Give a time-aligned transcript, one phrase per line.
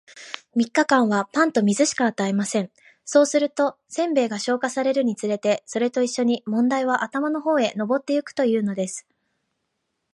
[0.55, 2.71] 三日間は、パンと水しか与えません。
[3.05, 9.05] そうすると、煎餅が消化されるにつれて、それと一しょに問題は頭の方へ上ってゆくというのです。